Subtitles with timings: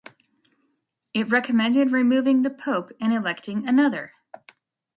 [1.13, 4.13] It recommended removing the pope and electing another.